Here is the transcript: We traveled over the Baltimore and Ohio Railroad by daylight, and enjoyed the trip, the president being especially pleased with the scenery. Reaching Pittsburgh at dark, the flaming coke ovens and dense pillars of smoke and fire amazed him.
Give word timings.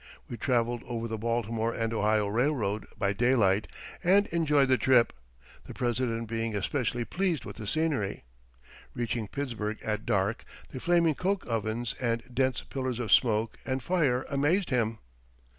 We 0.27 0.35
traveled 0.35 0.81
over 0.87 1.07
the 1.07 1.19
Baltimore 1.19 1.75
and 1.75 1.93
Ohio 1.93 2.25
Railroad 2.25 2.87
by 2.97 3.13
daylight, 3.13 3.67
and 4.03 4.25
enjoyed 4.29 4.69
the 4.69 4.75
trip, 4.79 5.13
the 5.65 5.75
president 5.75 6.27
being 6.27 6.55
especially 6.55 7.05
pleased 7.05 7.45
with 7.45 7.57
the 7.57 7.67
scenery. 7.67 8.23
Reaching 8.95 9.27
Pittsburgh 9.27 9.77
at 9.83 10.03
dark, 10.07 10.43
the 10.71 10.79
flaming 10.79 11.13
coke 11.13 11.45
ovens 11.45 11.93
and 12.01 12.23
dense 12.33 12.63
pillars 12.63 12.99
of 12.99 13.11
smoke 13.11 13.59
and 13.63 13.83
fire 13.83 14.25
amazed 14.27 14.71
him. 14.71 14.97